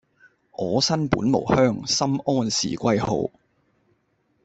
[0.57, 3.31] 我身本無鄉，心安是歸號